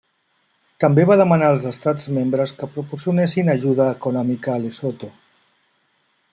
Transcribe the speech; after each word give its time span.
També 0.83 1.03
va 1.09 1.17
demanar 1.21 1.49
als 1.55 1.67
Estats 1.71 2.09
membres 2.15 2.55
que 2.63 2.71
proporcionessin 2.79 3.55
ajuda 3.57 3.87
econòmica 3.99 4.55
a 4.55 4.59
Lesotho. 4.67 5.15